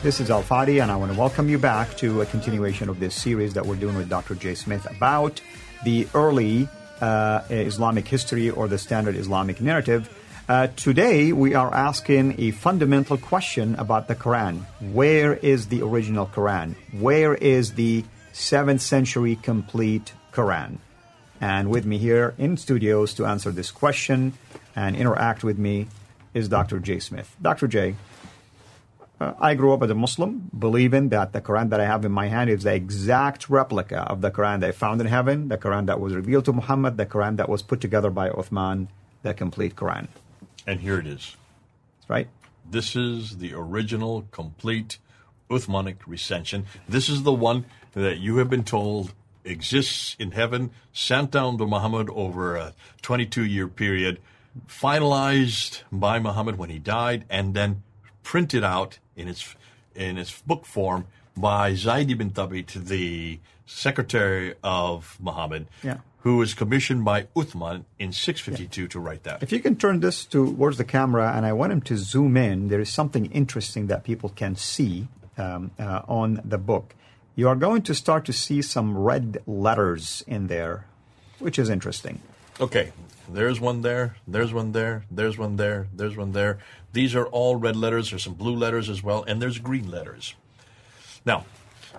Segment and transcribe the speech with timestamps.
[0.00, 3.00] This is Al Fadi, and I want to welcome you back to a continuation of
[3.00, 4.36] this series that we're doing with Dr.
[4.36, 5.40] Jay Smith about
[5.84, 6.68] the early
[7.00, 10.08] uh, Islamic history or the standard Islamic narrative.
[10.48, 14.62] Uh, today, we are asking a fundamental question about the Quran.
[14.92, 16.76] Where is the original Quran?
[16.92, 20.78] Where is the 7th century complete Quran?
[21.40, 24.34] And with me here in studios to answer this question
[24.76, 25.88] and interact with me
[26.34, 26.78] is Dr.
[26.78, 27.34] Jay Smith.
[27.42, 27.66] Dr.
[27.66, 27.96] Jay,
[29.20, 32.12] uh, I grew up as a Muslim, believing that the Quran that I have in
[32.12, 35.58] my hand is the exact replica of the Quran that I found in heaven, the
[35.58, 38.88] Quran that was revealed to Muhammad, the Quran that was put together by Uthman,
[39.22, 40.08] the complete Quran.
[40.66, 41.36] And here it is.
[42.06, 42.28] Right?
[42.70, 44.98] This is the original, complete
[45.50, 46.66] Uthmanic recension.
[46.88, 51.66] This is the one that you have been told exists in heaven, sent down to
[51.66, 54.20] Muhammad over a 22 year period,
[54.68, 57.82] finalized by Muhammad when he died, and then
[58.28, 59.56] printed out in its
[59.94, 65.98] in its book form by Zaid ibn Thabit, the secretary of Muhammad, Yeah.
[66.24, 69.42] who was commissioned by Uthman in 652 to write that.
[69.42, 72.68] If you can turn this towards the camera, and I want him to zoom in,
[72.68, 75.08] there is something interesting that people can see
[75.38, 76.94] um, uh, on the book.
[77.34, 80.84] You are going to start to see some red letters in there,
[81.38, 82.20] which is interesting.
[82.60, 82.90] Okay,
[83.28, 86.58] there's one there, there's one there, there's one there, there's one there.
[86.92, 88.10] These are all red letters.
[88.10, 90.34] There's some blue letters as well, and there's green letters.
[91.24, 91.44] Now,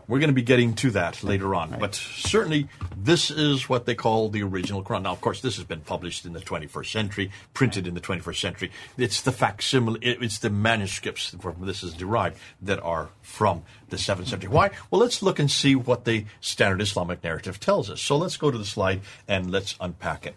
[0.09, 3.94] we're going to be getting to that later on, but certainly this is what they
[3.94, 5.03] call the original Quran.
[5.03, 8.42] Now, of course, this has been published in the 21st century, printed in the 21st
[8.42, 8.72] century.
[8.97, 14.28] It's the facsimile, it's the manuscripts from this is derived that are from the 7th
[14.28, 14.50] century.
[14.50, 14.72] Why?
[14.90, 18.02] Well, let's look and see what the standard Islamic narrative tells us.
[18.02, 20.36] So let's go to the slide and let's unpack it.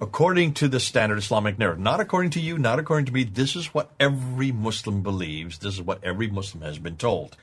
[0.00, 3.54] According to the standard Islamic narrative, not according to you, not according to me, this
[3.54, 5.58] is what every Muslim believes.
[5.58, 7.36] This is what every Muslim has been told.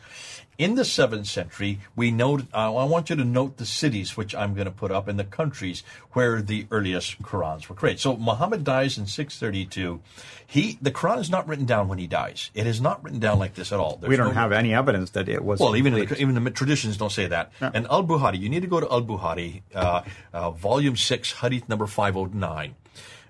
[0.59, 2.44] In the seventh century, we note.
[2.53, 5.16] Uh, I want you to note the cities which I'm going to put up in
[5.16, 8.02] the countries where the earliest Qurans were created.
[8.02, 10.02] So Muhammad dies in 632.
[10.46, 12.52] He the Quran is not written down when he dies.
[12.53, 13.96] It is not written down like this at all.
[13.96, 15.62] There's we don't no- have any evidence that it was.
[15.62, 17.53] well, even the, even the traditions don't say that.
[17.62, 20.02] And Al Bukhari, you need to go to Al Bukhari, uh,
[20.34, 22.76] uh, volume six, hadith number five hundred nine.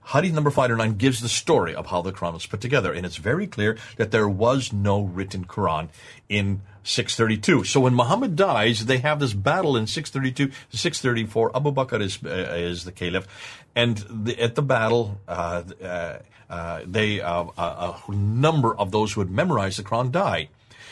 [0.09, 3.17] Hadith number 509 gives the story of how the Quran was put together, and it's
[3.17, 5.89] very clear that there was no written Quran
[6.27, 7.63] in 632.
[7.65, 11.55] So when Muhammad dies, they have this battle in 632 to 634.
[11.55, 13.27] Abu Bakr is, uh, is the caliph,
[13.75, 16.17] and the, at the battle, uh, uh,
[16.49, 20.49] uh, they uh, a, a number of those who had memorized the Quran die.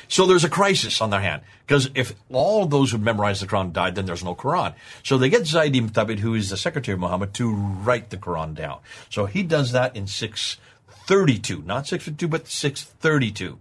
[0.08, 1.42] So there's a crisis on their hand.
[1.66, 4.74] Because if all those who memorized the Quran died, then there's no Quran.
[5.04, 8.18] So they get Zaid ibn Thabit, who is the secretary of Muhammad, to write the
[8.18, 8.80] Quran down.
[9.10, 11.64] So he does that in 632.
[11.66, 13.60] Not 652, but 632.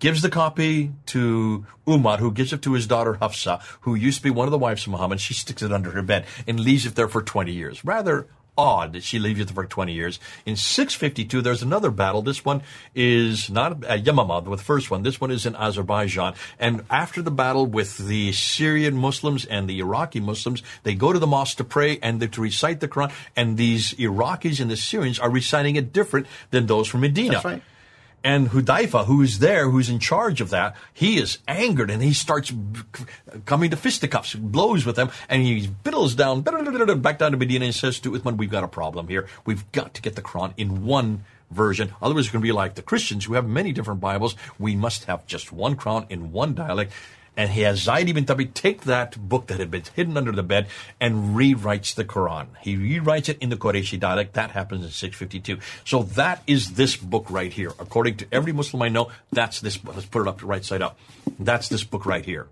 [0.00, 4.24] Gives the copy to Umar, who gives it to his daughter Hafsa, who used to
[4.24, 5.20] be one of the wives of Muhammad.
[5.20, 7.84] She sticks it under her bed and leaves it there for 20 years.
[7.84, 8.26] Rather
[8.56, 10.20] odd that she leaves there for 20 years.
[10.44, 12.22] In 652, there's another battle.
[12.22, 12.62] This one
[12.94, 15.02] is not at Yamama, the first one.
[15.02, 16.34] This one is in Azerbaijan.
[16.58, 21.18] And after the battle with the Syrian Muslims and the Iraqi Muslims, they go to
[21.18, 23.12] the mosque to pray and to recite the Quran.
[23.36, 27.34] And these Iraqis and the Syrians are reciting it different than those from Medina.
[27.34, 27.62] That's right.
[28.24, 32.12] And Hudaifa, who is there, who's in charge of that, he is angered and he
[32.12, 32.52] starts
[33.46, 37.74] coming to fisticuffs, blows with them, and he biddles down, back down to Medina and
[37.74, 39.26] says to Uthman, we've got a problem here.
[39.44, 41.92] We've got to get the Quran in one version.
[42.00, 44.36] Otherwise, it's going to be like the Christians who have many different Bibles.
[44.58, 46.92] We must have just one Quran in one dialect.
[47.36, 50.42] And he has Zaid ibn Thabit take that book that had been hidden under the
[50.42, 50.66] bed
[51.00, 52.48] and rewrites the Quran.
[52.60, 54.34] He rewrites it in the Qurayshi dialect.
[54.34, 55.58] That happens in 652.
[55.84, 57.72] So that is this book right here.
[57.78, 59.94] According to every Muslim I know, that's this book.
[59.94, 60.98] Let's put it up right side up.
[61.38, 62.48] That's this book right here.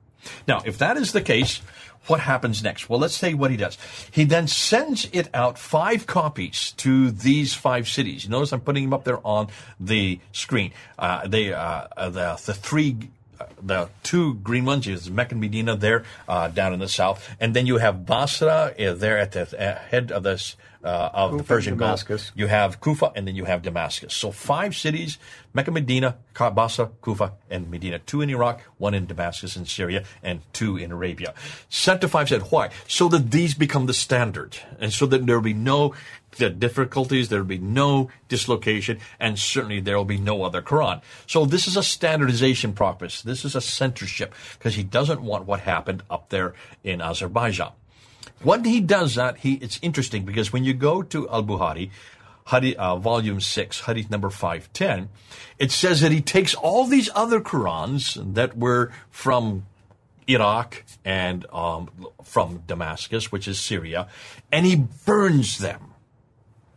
[0.46, 1.60] Now, if that is the case,
[2.06, 2.88] what happens next?
[2.88, 3.76] Well, let's say what he does.
[4.10, 8.28] He then sends it out five copies to these five cities.
[8.28, 9.48] Notice I'm putting them up there on
[9.78, 10.72] the screen.
[10.98, 12.96] Uh, they, uh, the, the three
[13.62, 14.86] the two green ones.
[14.86, 18.74] Is Mecca and Medina there uh, down in the south, and then you have Basra
[18.78, 22.30] uh, there at the uh, head of this uh, of Kufa, the Persian Damascus.
[22.30, 22.38] Gulf.
[22.38, 24.14] You have Kufa, and then you have Damascus.
[24.14, 25.18] So five cities:
[25.52, 27.98] Mecca, Medina, Basra, Kufa, and Medina.
[27.98, 31.34] Two in Iraq, one in Damascus in Syria, and two in Arabia.
[31.68, 32.70] Sent to five said why?
[32.88, 35.94] So that these become the standard, and so that there will be no
[36.36, 41.02] the difficulties, there will be no dislocation, and certainly there will be no other Quran.
[41.26, 43.22] So this is a standardization purpose.
[43.22, 46.54] This is a censorship because he doesn't want what happened up there
[46.84, 47.72] in Azerbaijan.
[48.42, 51.90] When he does that, he it's interesting because when you go to Al Bukhari,
[52.48, 55.10] Hadith, uh, volume six, Hadith number five ten,
[55.58, 59.66] it says that he takes all these other Qurans that were from
[60.26, 61.90] Iraq and um,
[62.24, 64.08] from Damascus, which is Syria,
[64.50, 65.92] and he burns them.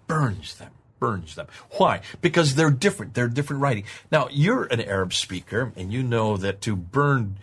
[0.07, 0.71] Burns them.
[0.99, 1.47] Burns them.
[1.71, 2.01] Why?
[2.21, 3.13] Because they're different.
[3.13, 3.85] They're different writing.
[4.11, 7.37] Now you're an arab speaker and you know that to burn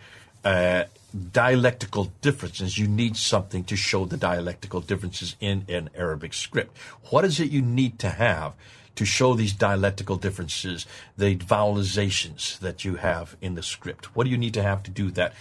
[0.44, 0.84] uh,
[1.32, 6.76] dialectical differences you need something to show the dialectical differences in an arabic script
[7.10, 8.52] what is it you need to have
[8.94, 14.30] to show these dialectical differences the vowelizations that you have in the script what do
[14.30, 15.32] you need to have to do that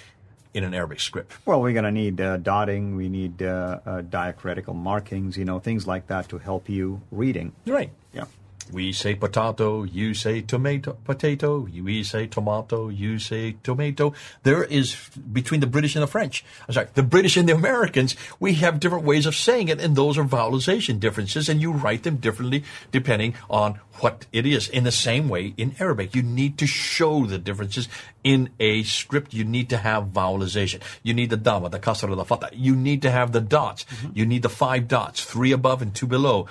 [0.53, 2.95] in an arabic script Well, we're going to need uh, dotting.
[2.95, 7.53] We need uh, uh, diacritical markings, you know, things like that to help you reading.
[7.67, 8.25] right Yeah.
[8.71, 14.13] We say potato, you say tomato, potato, we say tomato, you say tomato.
[14.43, 14.95] There is,
[15.31, 18.79] between the British and the French, I'm sorry, the British and the Americans, we have
[18.79, 22.63] different ways of saying it, and those are vowelization differences, and you write them differently
[22.91, 24.69] depending on what it is.
[24.69, 27.89] In the same way, in Arabic, you need to show the differences
[28.23, 29.33] in a script.
[29.33, 30.81] You need to have vowelization.
[31.03, 32.49] You need the dama, the kasra, the fatha.
[32.53, 33.83] You need to have the dots.
[33.85, 34.11] Mm-hmm.
[34.13, 36.47] You need the five dots, three above and two below.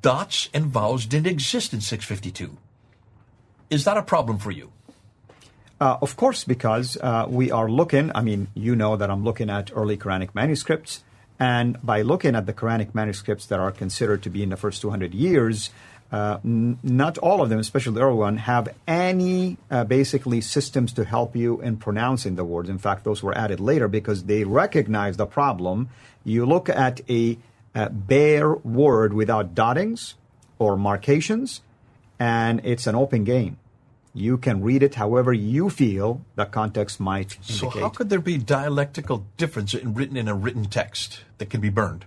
[0.00, 2.56] Dots and vowels didn't exist in 652.
[3.70, 4.72] Is that a problem for you?
[5.80, 9.50] Uh, of course, because uh, we are looking, I mean, you know that I'm looking
[9.50, 11.02] at early Quranic manuscripts.
[11.38, 14.80] And by looking at the Quranic manuscripts that are considered to be in the first
[14.82, 15.70] 200 years,
[16.12, 20.92] uh, n- not all of them, especially the early one, have any uh, basically systems
[20.94, 22.68] to help you in pronouncing the words.
[22.68, 25.88] In fact, those were added later because they recognize the problem.
[26.22, 27.38] You look at a,
[27.74, 30.14] uh bare word without dottings
[30.58, 31.60] or markations,
[32.18, 33.58] and it's an open game.
[34.14, 38.38] You can read it however you feel the context might So how could there be
[38.38, 42.06] dialectical difference in written in a written text that can be burned?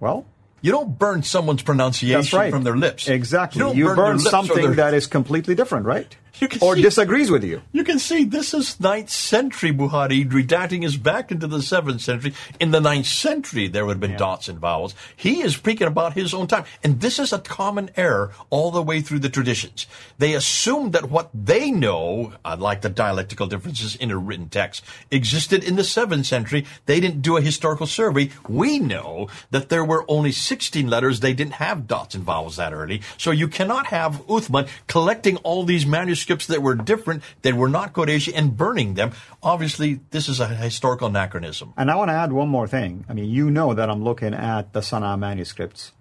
[0.00, 0.26] well,
[0.60, 2.52] You don't burn someone's pronunciation right.
[2.52, 3.08] from their lips.
[3.08, 3.60] Exactly.
[3.62, 6.14] You, You, burn, burn, their lips or something their- that is completely different, right?
[6.40, 7.62] You can or see- disagrees with you.
[7.72, 12.32] You can see this is 9th century Bukhari redacting us back into the 7th century.
[12.58, 14.94] In the 9th century, there would have been dots and vowels.
[15.14, 16.64] He is speaking about his own time.
[16.82, 19.86] And this is a common error all the way through the traditions.
[20.18, 24.84] They assume that what they know, uh, like the dialectical differences in a written text,
[25.10, 26.64] existed in the 7th century.
[26.86, 28.30] They didn't do a historical survey.
[28.48, 31.20] We know that there were only 16 letters.
[31.20, 33.02] They didn't have dots and vowels that early.
[33.18, 37.92] So you cannot have Uthman collecting all these manuscripts that were different, that were not
[37.92, 39.12] Qurayshi, and burning them.
[39.42, 41.72] Obviously, this is a historical anachronism.
[41.76, 43.04] And I want to add one more thing.
[43.08, 45.92] I mean, you know that I'm looking at the Sana'a manuscripts.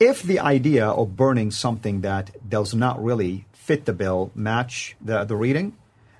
[0.00, 5.24] If the idea of burning something that does not really fit the bill match the,
[5.24, 5.76] the reading,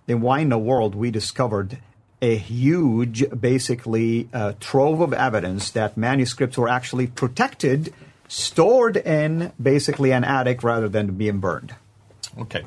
[0.07, 1.79] then why in the world we discovered
[2.21, 7.95] a huge, basically, uh, trove of evidence that manuscripts were actually protected,
[8.27, 11.75] stored in basically an attic rather than being burned?
[12.39, 12.65] Okay.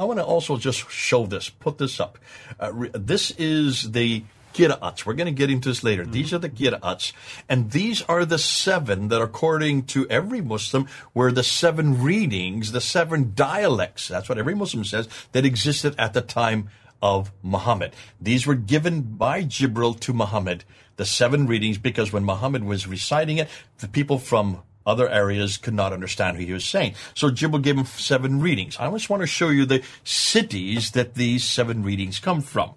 [0.00, 2.16] I want to also just show this, put this up.
[2.58, 5.04] Uh, re- this is the Qira'ats.
[5.04, 6.06] We're going to get into this later.
[6.06, 7.12] These are the Qira'ats.
[7.50, 12.80] And these are the seven that, according to every Muslim, were the seven readings, the
[12.80, 14.08] seven dialects.
[14.08, 16.70] That's what every Muslim says that existed at the time
[17.02, 17.92] of Muhammad.
[18.18, 20.64] These were given by Jibril to Muhammad,
[20.96, 25.74] the seven readings, because when Muhammad was reciting it, the people from Other areas could
[25.74, 26.94] not understand what he was saying.
[27.14, 28.76] So Jibril gave him seven readings.
[28.78, 32.72] I just want to show you the cities that these seven readings come from.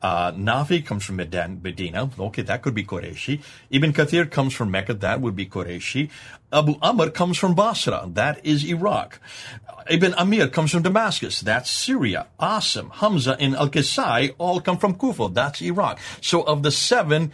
[0.00, 2.10] Uh, Nafi comes from Medina.
[2.18, 3.42] Okay, that could be Qureshi.
[3.70, 4.94] Ibn Kathir comes from Mecca.
[4.94, 6.10] That would be Qureshi.
[6.52, 8.08] Abu Amr comes from Basra.
[8.12, 9.20] That is Iraq.
[9.90, 11.40] Ibn Amir comes from Damascus.
[11.40, 12.26] That's Syria.
[12.38, 15.30] Asim, Hamza, and Al-Kisai all come from Kufa.
[15.32, 15.98] That's Iraq.
[16.20, 17.32] So of the seven,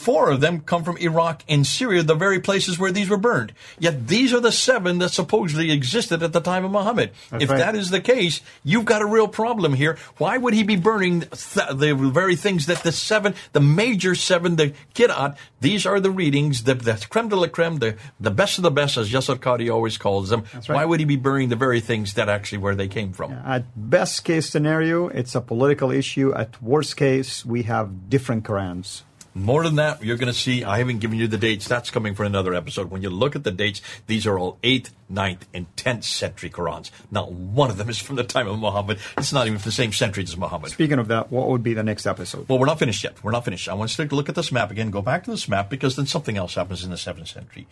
[0.00, 3.52] Four of them come from Iraq and Syria, the very places where these were burned.
[3.78, 7.10] Yet these are the seven that supposedly existed at the time of Muhammad.
[7.28, 7.58] That's if right.
[7.58, 9.98] that is the case, you've got a real problem here.
[10.16, 14.56] Why would he be burning th- the very things that the seven, the major seven,
[14.56, 18.56] the Qira'at, these are the readings, the, the creme de la creme, the, the best
[18.56, 20.44] of the best, as Yasir Qadhi always calls them.
[20.54, 20.70] right.
[20.70, 23.32] Why would he be burning the very things that actually where they came from?
[23.32, 26.32] At best case scenario, it's a political issue.
[26.32, 29.02] At worst case, we have different Qurans.
[29.32, 31.68] More than that, you're going to see, I haven't given you the dates.
[31.68, 32.90] That's coming for another episode.
[32.90, 36.90] When you look at the dates, these are all 8th, 9th, and 10th century Qurans.
[37.12, 38.98] Not one of them is from the time of Muhammad.
[39.16, 40.72] It's not even from the same century as Muhammad.
[40.72, 42.48] Speaking of that, what would be the next episode?
[42.48, 43.22] Well, we're not finished yet.
[43.22, 43.68] We're not finished.
[43.68, 46.06] I want to look at this map again, go back to this map, because then
[46.06, 47.68] something else happens in the 7th century.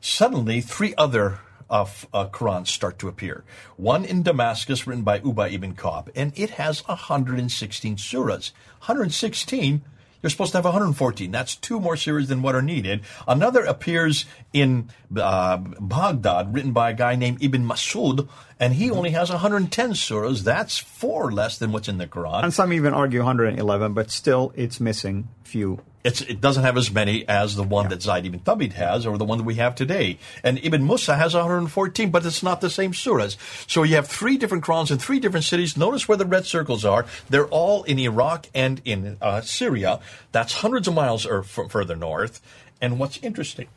[0.00, 3.44] Suddenly, three other of uh, Qurans start to appear.
[3.76, 8.52] One in Damascus, written by Ubay ibn Ka'b, and it has 116 surahs.
[8.80, 9.82] 116?
[10.22, 11.30] You're supposed to have 114.
[11.30, 13.02] That's two more surahs than what are needed.
[13.26, 19.10] Another appears in uh, Baghdad, written by a guy named Ibn Masud, and he only
[19.10, 20.42] has 110 surahs.
[20.42, 22.44] That's four less than what's in the Quran.
[22.44, 25.80] And some even argue 111, but still it's missing few.
[26.02, 29.18] It's, it doesn't have as many as the one that Zaid ibn Thabit has or
[29.18, 30.18] the one that we have today.
[30.42, 33.36] And Ibn Musa has 114, but it's not the same surahs.
[33.68, 35.76] So you have three different Qurans in three different cities.
[35.76, 37.04] Notice where the red circles are.
[37.28, 40.00] They're all in Iraq and in uh, Syria.
[40.32, 42.40] That's hundreds of miles or f- further north.
[42.80, 43.68] And what's interesting,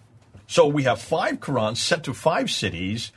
[0.47, 3.11] so we have five Qurans sent to five cities.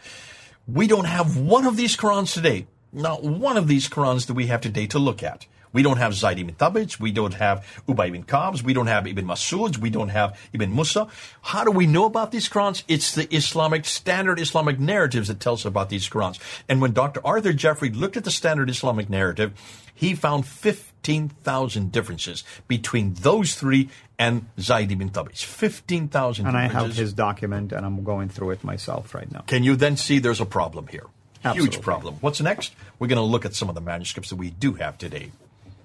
[0.66, 2.66] We don't have one of these Qurans today.
[2.92, 5.46] Not one of these Qurans that we have today to look at.
[5.72, 6.98] We don't have Zaid ibn Thabit.
[7.00, 8.62] We don't have Ubay ibn Ka'b's.
[8.62, 9.78] We don't have Ibn Masud.
[9.78, 11.08] We don't have Ibn Musa.
[11.42, 12.82] How do we know about these Qurans?
[12.88, 16.38] It's the Islamic, standard Islamic narratives that tells us about these Qurans.
[16.68, 17.20] And when Dr.
[17.24, 19.52] Arthur Jeffery looked at the standard Islamic narrative,
[19.94, 25.42] he found 15,000 differences between those three and Zaid ibn Thabit's.
[25.42, 29.40] 15,000 And I have his document, and I'm going through it myself right now.
[29.46, 31.06] Can you then see there's a problem here?
[31.44, 31.76] Absolutely.
[31.76, 32.14] Huge problem.
[32.20, 32.74] What's next?
[32.98, 35.32] We're going to look at some of the manuscripts that we do have today.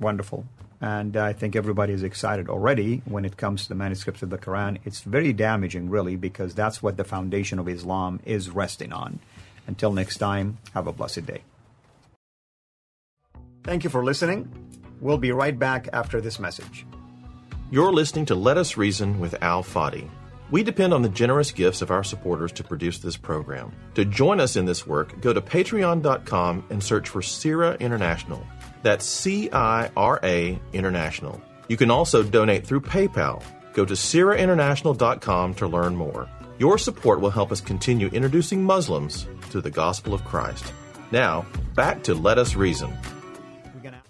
[0.01, 0.45] Wonderful.
[0.81, 4.39] And I think everybody is excited already when it comes to the manuscripts of the
[4.39, 4.79] Quran.
[4.83, 9.19] It's very damaging, really, because that's what the foundation of Islam is resting on.
[9.67, 11.43] Until next time, have a blessed day.
[13.63, 14.51] Thank you for listening.
[14.99, 16.85] We'll be right back after this message.
[17.69, 20.09] You're listening to Let Us Reason with Al Fadi.
[20.49, 23.71] We depend on the generous gifts of our supporters to produce this program.
[23.93, 28.45] To join us in this work, go to patreon.com and search for CIRA International.
[28.83, 31.41] That's C I R A International.
[31.67, 33.43] You can also donate through PayPal.
[33.73, 36.27] Go to CIRAInternational.com to learn more.
[36.57, 40.73] Your support will help us continue introducing Muslims to the gospel of Christ.
[41.11, 41.45] Now,
[41.75, 42.91] back to Let Us Reason.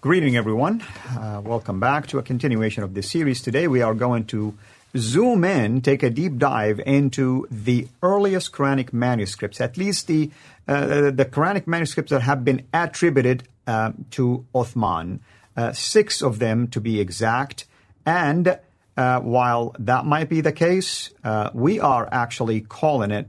[0.00, 0.82] Greeting, everyone.
[1.10, 3.40] Uh, welcome back to a continuation of this series.
[3.40, 4.58] Today, we are going to
[4.96, 10.30] zoom in, take a deep dive into the earliest Quranic manuscripts, at least the
[10.66, 15.20] uh, the Quranic manuscripts that have been attributed to Uthman.
[15.54, 17.66] Uh, six of them, to be exact.
[18.06, 18.58] And
[18.96, 23.28] uh, while that might be the case, uh, we are actually calling it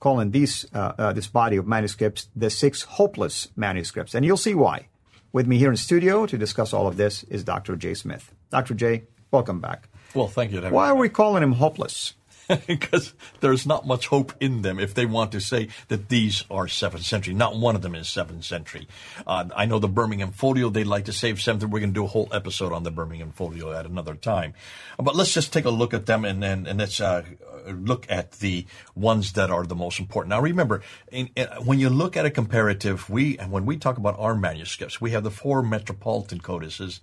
[0.00, 4.54] calling these uh, uh, this body of manuscripts the six hopeless manuscripts, and you'll see
[4.54, 4.88] why.
[5.32, 7.76] With me here in studio to discuss all of this is Dr.
[7.76, 8.34] Jay Smith.
[8.50, 8.74] Dr.
[8.74, 9.88] Jay, welcome back.
[10.14, 10.60] Well, thank you.
[10.60, 12.14] Why are we calling him hopeless?
[12.66, 16.66] because there's not much hope in them if they want to say that these are
[16.66, 17.34] 7th century.
[17.34, 18.88] Not one of them is 7th century.
[19.26, 21.62] Uh, I know the Birmingham Folio, they'd like to save 7th.
[21.62, 24.54] We're going to do a whole episode on the Birmingham Folio at another time.
[24.98, 27.24] But let's just take a look at them and, and, and let's uh,
[27.66, 30.30] look at the ones that are the most important.
[30.30, 33.98] Now, remember, in, in, when you look at a comparative, we and when we talk
[33.98, 37.00] about our manuscripts, we have the four metropolitan codices.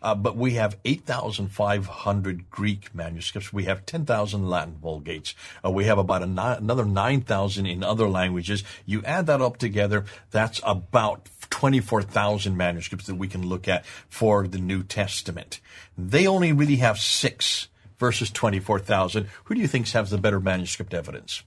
[0.00, 3.52] Uh, but we have 8,500 Greek manuscripts.
[3.52, 5.34] We have 10,000 Latin Vulgates.
[5.64, 8.62] Uh, we have about ni- another 9,000 in other languages.
[8.86, 14.46] You add that up together, that's about 24,000 manuscripts that we can look at for
[14.46, 15.60] the New Testament.
[15.96, 19.28] They only really have six versus 24,000.
[19.44, 21.42] Who do you think has the better manuscript evidence?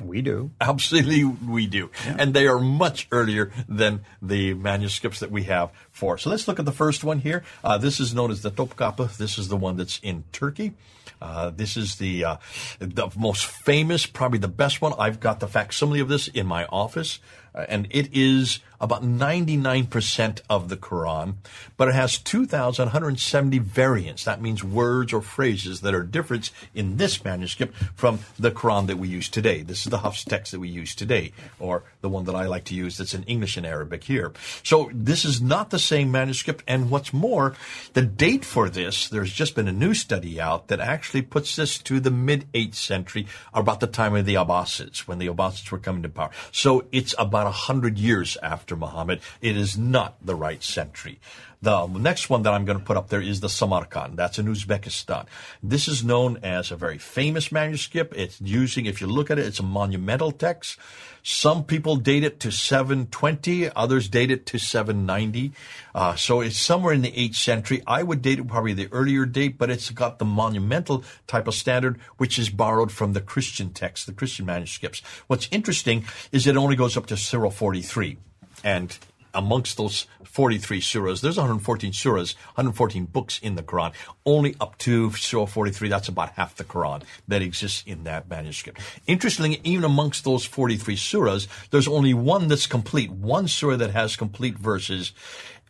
[0.00, 0.50] We do.
[0.60, 1.90] Absolutely, we do.
[2.06, 6.18] And they are much earlier than the manuscripts that we have for.
[6.18, 7.44] So let's look at the first one here.
[7.64, 9.16] Uh, this is known as the Topkapi.
[9.16, 10.74] This is the one that's in Turkey.
[11.20, 12.36] Uh, this is the uh,
[12.78, 14.92] the most famous, probably the best one.
[14.98, 17.18] I've got the facsimile of this in my office,
[17.54, 21.34] uh, and it is about 99% of the Quran,
[21.76, 24.24] but it has 2,170 variants.
[24.24, 28.98] That means words or phrases that are different in this manuscript from the Quran that
[28.98, 29.62] we use today.
[29.62, 32.64] This is the Hafs text that we use today, or the one that I like
[32.64, 34.32] to use that's in English and Arabic here.
[34.62, 37.54] So this is not the same manuscript, and what's more,
[37.94, 41.78] the date for this, there's just been a new study out that actually puts this
[41.78, 45.78] to the mid 8th century, about the time of the Abbasids, when the Abbasids were
[45.78, 46.30] coming to power.
[46.52, 49.20] So it's about 100 years after Muhammad.
[49.40, 51.20] It is not the right century.
[51.60, 54.16] The next one that I'm going to put up there is the Samarkand.
[54.16, 55.26] That's in Uzbekistan.
[55.60, 58.14] This is known as a very famous manuscript.
[58.16, 60.78] It's using, if you look at it, it's a monumental text.
[61.24, 65.52] Some people date it to 720, others date it to 790.
[65.96, 67.82] Uh, so it's somewhere in the 8th century.
[67.88, 71.54] I would date it probably the earlier date, but it's got the monumental type of
[71.54, 75.00] standard, which is borrowed from the Christian text, the Christian manuscripts.
[75.26, 78.16] What's interesting is it only goes up to Surah 43.
[78.64, 78.96] And
[79.34, 83.92] amongst those 43 surahs, there's 114 surahs, 114 books in the Quran.
[84.24, 88.80] Only up to Surah 43, that's about half the Quran that exists in that manuscript.
[89.06, 94.16] Interestingly, even amongst those 43 surahs, there's only one that's complete, one surah that has
[94.16, 95.12] complete verses.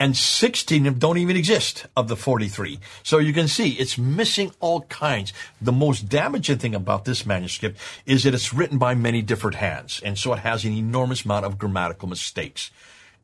[0.01, 2.79] And 16 of don't even exist of the 43.
[3.03, 5.33] So you can see it's missing all kinds.
[5.61, 10.01] The most damaging thing about this manuscript is that it's written by many different hands.
[10.05, 12.71] And so it has an enormous amount of grammatical mistakes.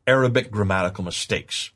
[0.05, 1.71] Arabic grammatical mistakes.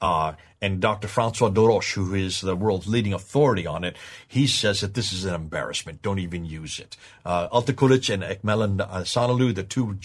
[0.00, 1.08] Uh, and Dr.
[1.08, 3.96] Francois Déroche, who is the world's leading authority on it,
[4.28, 6.02] he says that this is an embarrassment.
[6.02, 6.96] Don't even use it.
[7.24, 9.96] Uh, Altıkulaç and Ekmelen Sanalü, the two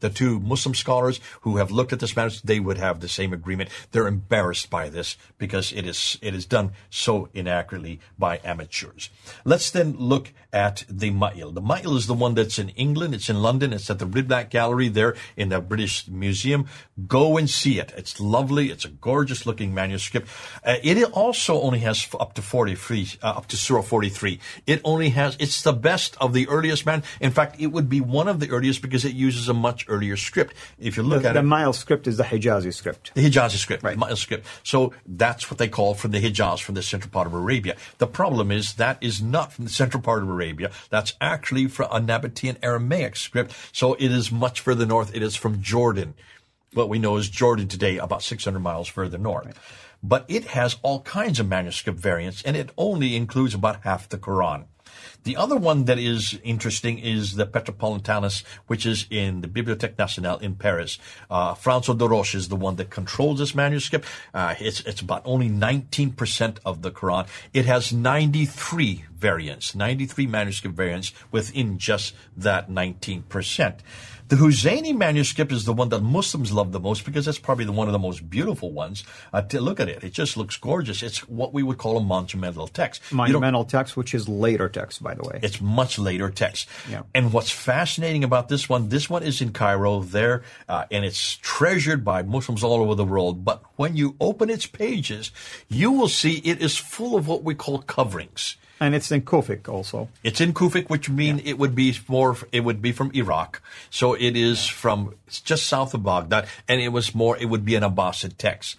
[0.00, 3.32] the two Muslim scholars who have looked at this matter, they would have the same
[3.32, 3.70] agreement.
[3.90, 9.10] They're embarrassed by this because it is it is done so inaccurately by amateurs.
[9.44, 11.52] Let's then look at the Ma'il.
[11.52, 13.14] The Ma'il is the one that's in England.
[13.14, 13.72] It's in London.
[13.72, 16.66] It's at the Ritblat Gallery there in the British Museum.
[17.08, 17.92] Go and see it.
[17.96, 18.70] It's lovely.
[18.70, 20.28] It's a gorgeous looking manuscript manuscript.
[20.64, 24.40] Uh, it also only has up to 43, uh, up to Surah 43.
[24.66, 27.02] It only has, it's the best of the earliest man.
[27.20, 30.16] In fact, it would be one of the earliest because it uses a much earlier
[30.16, 30.54] script.
[30.78, 31.42] If you look the, at the it.
[31.42, 33.12] The Ma'il script is the Hijazi script.
[33.14, 33.96] The Hijazi script, right.
[33.96, 34.46] Ma'il script.
[34.62, 37.76] So that's what they call from the Hijaz, from the central part of Arabia.
[37.98, 40.70] The problem is that is not from the central part of Arabia.
[40.90, 43.54] That's actually from a Nabatean Aramaic script.
[43.72, 45.14] So it is much further north.
[45.14, 46.14] It is from Jordan
[46.74, 49.46] what we know as Jordan today, about 600 miles further north.
[49.46, 49.56] Right
[50.06, 54.18] but it has all kinds of manuscript variants and it only includes about half the
[54.18, 54.66] Quran.
[55.24, 60.36] The other one that is interesting is the Petropolitanus, which is in the Bibliothèque Nationale
[60.38, 60.98] in Paris.
[61.30, 64.06] Uh, Francois Déroche is the one that controls this manuscript.
[64.34, 67.26] Uh, it's, it's about only 19% of the Quran.
[67.54, 73.78] It has 93 variants, 93 manuscript variants within just that 19%.
[74.28, 77.72] The Huzayni manuscript is the one that Muslims love the most because it's probably the
[77.72, 79.04] one of the most beautiful ones.
[79.34, 81.02] Uh, to look at it, it just looks gorgeous.
[81.02, 83.02] It's what we would call a monumental text.
[83.12, 85.40] Monumental text, which is later text, by the way.
[85.42, 86.68] It's much later text.
[86.90, 87.02] Yeah.
[87.14, 91.36] And what's fascinating about this one, this one is in Cairo there, uh, and it's
[91.36, 93.44] treasured by Muslims all over the world.
[93.44, 95.30] But when you open its pages,
[95.68, 98.56] you will see it is full of what we call coverings.
[98.80, 100.08] And it's in Kufic also.
[100.22, 101.50] It's in Kufic, which mean yeah.
[101.50, 102.36] it would be more.
[102.52, 104.74] It would be from Iraq, so it is yeah.
[104.74, 107.38] from it's just south of Baghdad, and it was more.
[107.38, 108.76] It would be an Abbasid text.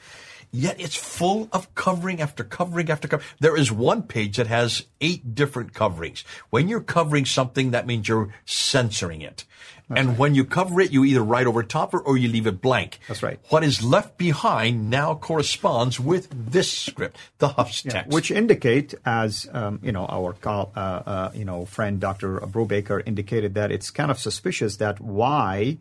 [0.55, 3.27] Yet it's full of covering after covering after covering.
[3.41, 6.23] There is one page that has eight different coverings.
[6.49, 9.43] When you're covering something, that means you're censoring it.
[9.89, 10.17] That's and right.
[10.17, 12.99] when you cover it, you either write over top it or you leave it blank.
[13.09, 13.37] That's right.
[13.49, 19.47] What is left behind now corresponds with this script, the Hafs yeah, which indicate, as
[19.51, 22.39] um, you know, our uh, uh, you know friend Dr.
[22.39, 25.77] Brubaker indicated that it's kind of suspicious that why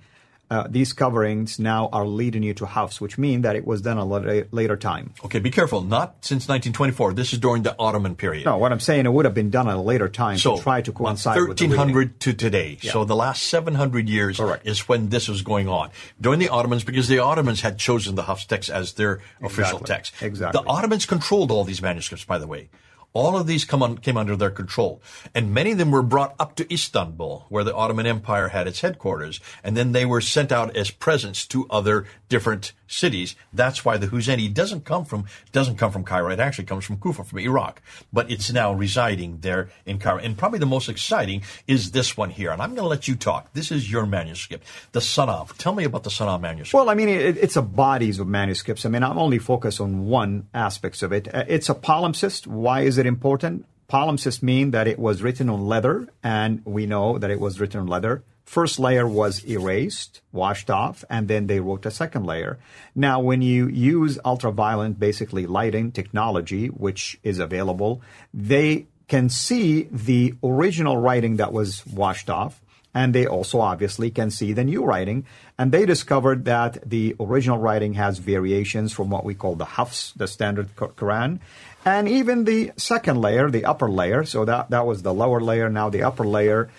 [0.51, 3.99] uh, these coverings now are leading you to Hafs, which mean that it was done
[3.99, 5.15] a later, later time.
[5.25, 5.81] Okay, be careful.
[5.81, 7.15] Not since 1924.
[7.15, 8.45] This is during the Ottoman period.
[8.45, 10.63] No, what I'm saying, it would have been done at a later time so, to
[10.63, 12.79] try to coincide 1300 to today.
[12.81, 12.93] Yeah.
[12.93, 14.67] So the last 700 years Correct.
[14.67, 15.91] is when this was going on.
[16.21, 19.47] During the Ottomans, because the Ottomans had chosen the Hafs text as their exactly.
[19.47, 20.23] official text.
[20.23, 20.61] Exactly.
[20.61, 22.69] The Ottomans controlled all these manuscripts, by the way
[23.15, 25.01] All of these on, came under their control.
[25.35, 28.81] And many of them were brought up to Istanbul, where the Ottoman Empire had its
[28.81, 29.41] headquarters.
[29.63, 33.37] And then they were sent out as presents to other different cities.
[33.53, 36.31] That's why the Huzeni doesn't come from, doesn't come from Cairo.
[36.31, 37.81] It actually comes from Kufa, from Iraq.
[38.13, 40.19] But it's now residing there in Cairo.
[40.19, 42.51] And probably the most exciting is this one here.
[42.51, 43.53] And I'm going to let you talk.
[43.53, 45.57] This is your manuscript, the Sanaa.
[45.57, 46.75] Tell me about the Sanaa manuscript.
[46.75, 48.85] Well, I mean, it, it's a bodies of manuscripts.
[48.85, 51.33] I mean, I'm only focused on one aspects of it.
[51.33, 52.49] Uh, It's a palimpsest.
[52.49, 53.67] Why is it important?
[53.89, 57.81] Palimpsests mean that it was written on leather, and we know that it was written
[57.81, 58.23] on leather.
[58.45, 62.59] First layer was erased, washed off, and then they wrote a second layer.
[62.95, 70.35] Now, when you use ultraviolet, basically lighting technology, which is available, they can see the
[70.43, 72.61] original writing that was washed off,
[72.95, 75.27] and they also obviously can see the new writing.
[75.59, 80.13] And they discovered that the original writing has variations from what we call the Hafs,
[80.13, 81.41] the standard Quran,
[81.85, 84.25] and even the second layer, the upper layer.
[84.25, 86.71] So that, that was the lower layer, now the upper layer.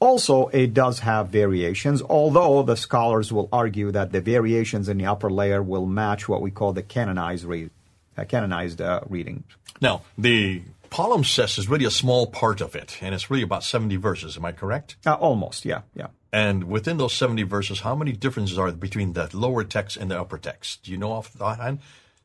[0.00, 5.06] Also, it does have variations, although the scholars will argue that the variations in the
[5.06, 7.70] upper layer will match what we call the canonized, read,
[8.16, 9.44] uh, canonized uh, readings.
[9.80, 10.62] Now, the
[10.94, 14.36] palimpsest is really a small part of it, and it's really about 70 verses.
[14.36, 14.96] Am I correct?
[15.04, 16.08] Uh, almost, yeah, yeah.
[16.32, 20.10] And within those 70 verses, how many differences are there between the lower text and
[20.10, 20.84] the upper text?
[20.84, 21.80] Do you know off the hand?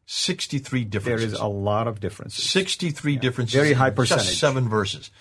[0.06, 1.34] 63 There differences.
[1.34, 2.44] is a lot of differences.
[2.50, 3.54] 63 differences.
[3.54, 4.26] Very high percentage.
[4.28, 5.12] Just seven verses.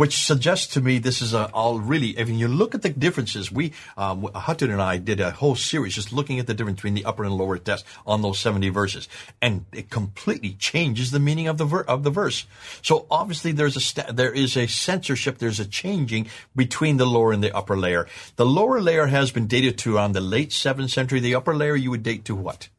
[0.00, 3.52] Which suggests to me this is a, all really, if you look at the differences,
[3.52, 6.94] we, um, Hatun and I did a whole series just looking at the difference between
[6.94, 9.10] the upper and lower text on those 70 verses.
[9.42, 12.46] And it completely changes the meaning of the, ver- of the verse.
[12.80, 17.30] So obviously there's a, sta- there is a censorship, there's a changing between the lower
[17.30, 18.06] and the upper layer.
[18.36, 21.20] The lower layer has been dated to around the late 7th century.
[21.20, 22.70] The upper layer you would date to what?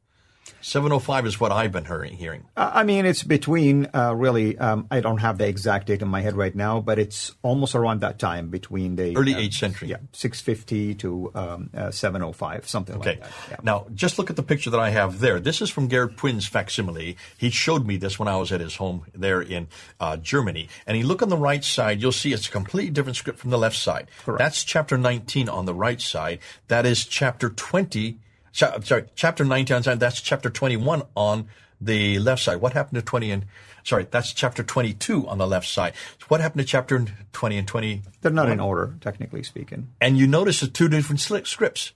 [0.62, 2.14] 705 is what I've been hearing.
[2.14, 2.46] hearing.
[2.56, 4.58] Uh, I mean, it's between uh, really.
[4.58, 7.76] Um, I don't have the exact date in my head right now, but it's almost
[7.76, 9.88] around that time between the Early uh, 8th century.
[9.90, 13.12] Yeah, six fifty to um, uh, seven oh five, something Okay.
[13.12, 13.32] like that.
[13.50, 13.56] Yeah.
[13.64, 15.40] Now, just look at the picture that I have there.
[15.40, 17.18] This is from Gerard Puin's facsimile.
[17.38, 19.68] He showed me this when I was at his home there in
[20.00, 20.70] uh, Germany.
[20.88, 23.50] And you look on the right side, you'll see it's a completely different script from
[23.50, 24.08] the left side.
[24.24, 24.40] Correct.
[24.40, 26.40] That's chapter 19 on the right side.
[26.68, 28.20] That is chapter 20.
[28.52, 30.00] Cha- sorry, chapter 19 on side.
[30.00, 31.48] That's chapter 21 on
[31.80, 32.58] the left side.
[32.62, 33.46] What happened to 20 and,
[33.84, 35.94] sorry, that's chapter 22 on the left side.
[36.28, 38.02] What happened to chapter 20 and 20?
[38.22, 39.90] They're not in order, technically speaking.
[40.00, 41.94] and you notice the two different sli- scripts,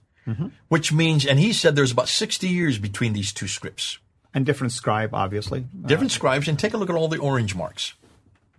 [0.68, 3.98] which means, and he said there's about 60 years between these two scripts.
[4.34, 5.60] And different scribe, obviously.
[5.60, 7.94] Uh, Different scribes, and take a look at all the orange marks.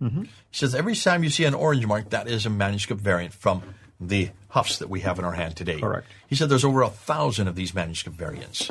[0.00, 3.62] He says every time you see an orange mark, that is a manuscript variant from
[4.00, 5.80] the Hafs that we have in our hand today.
[5.80, 6.06] Correct.
[6.28, 8.70] He said there's over a thousand of these manuscript variants.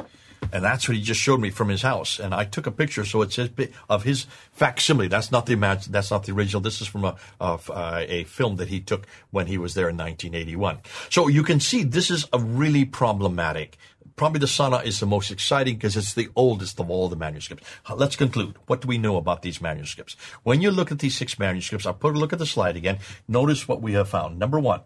[0.51, 2.19] And that's what he just showed me from his house.
[2.19, 5.07] And I took a picture, so it's his, pi- of his facsimile.
[5.07, 5.55] That's not the
[5.89, 6.61] That's not the original.
[6.61, 9.89] This is from a of, uh, a film that he took when he was there
[9.89, 10.79] in 1981.
[11.09, 13.77] So you can see this is a really problematic.
[14.15, 17.67] Probably the Sana is the most exciting because it's the oldest of all the manuscripts.
[17.93, 18.55] Let's conclude.
[18.65, 20.15] What do we know about these manuscripts?
[20.43, 22.97] When you look at these six manuscripts, I'll put a look at the slide again.
[23.27, 24.39] Notice what we have found.
[24.39, 24.81] Number one,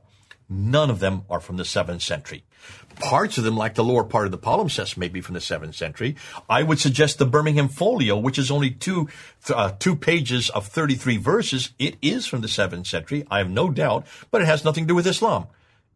[0.54, 2.44] None of them are from the 7th century.
[3.00, 5.76] Parts of them, like the lower part of the palimpsest, may be from the 7th
[5.76, 6.18] century.
[6.50, 9.08] I would suggest the Birmingham Folio, which is only two,
[9.50, 11.72] uh, two pages of 33 verses.
[11.80, 13.26] It is from the 7th century.
[13.32, 15.48] I have no doubt, but it has nothing to do with Islam.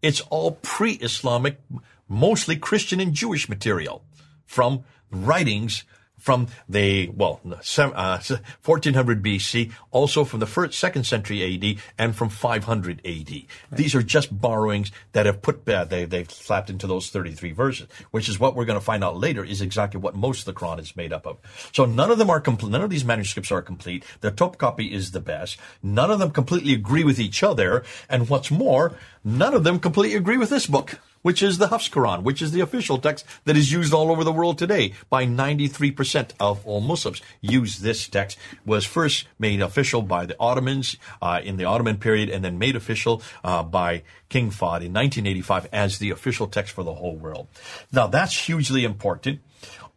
[0.02, 1.60] It's all pre-Islamic,
[2.08, 4.06] mostly Christian and Jewish material
[4.46, 5.84] from writings
[6.26, 8.20] from the well uh,
[8.64, 13.44] 1400 BC, also from the first second century AD, and from 500 AD.
[13.72, 17.88] These are just borrowings that have put uh, they they've slapped into those 33 verses,
[18.10, 20.60] which is what we're going to find out later is exactly what most of the
[20.60, 21.38] Quran is made up of.
[21.72, 22.72] So none of them are complete.
[22.72, 24.04] None of these manuscripts are complete.
[24.22, 25.58] The Topkapi is the best.
[25.84, 30.18] None of them completely agree with each other, and what's more, none of them completely
[30.18, 33.58] agree with this book which is the Hafs Quran, which is the official text that
[33.58, 37.20] is used all over the world today by 93% of all Muslims.
[37.42, 42.30] Use this text was first made official by the Ottomans uh, in the Ottoman period,
[42.30, 46.84] and then made official uh, by King Fahd in 1985 as the official text for
[46.84, 47.48] the whole world.
[47.92, 49.40] Now that's hugely important.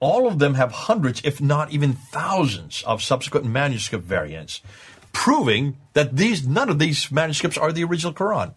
[0.01, 4.63] All of them have hundreds, if not even thousands, of subsequent manuscript variants,
[5.13, 8.55] proving that these none of these manuscripts are the original Quran.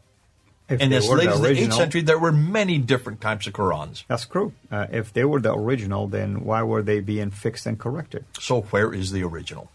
[0.69, 3.54] If And as late the as the 8th century, there were many different types of
[3.54, 4.06] Qurans.
[4.08, 4.54] That's true.
[4.71, 8.24] Uh, if they were the original, then why were they being fixed and corrected?
[8.39, 9.69] So where is the original?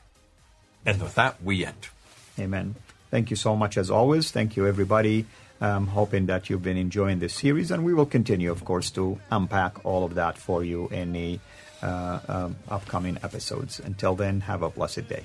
[0.87, 1.89] And with that, we end.
[2.39, 2.77] Amen.
[3.11, 4.31] Thank you so much as always.
[4.31, 5.27] Thank you, everybody.
[5.61, 9.19] Um, hoping that you've been enjoying this series, and we will continue, of course, to
[9.31, 11.41] unpack all of that for you in the
[11.83, 13.81] uh, um, upcoming episodes.
[13.81, 15.25] Until then, have a blessed day.